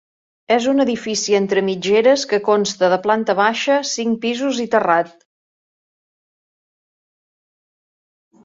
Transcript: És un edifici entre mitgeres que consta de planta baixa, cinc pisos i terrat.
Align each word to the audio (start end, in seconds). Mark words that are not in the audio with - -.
És 0.53 0.63
un 0.69 0.83
edifici 0.85 1.35
entre 1.39 1.61
mitgeres 1.67 2.23
que 2.31 2.39
consta 2.47 2.89
de 2.93 2.99
planta 3.05 3.35
baixa, 3.41 3.77
cinc 3.91 4.19
pisos 4.25 4.63
i 4.65 4.65
terrat. 4.77 5.15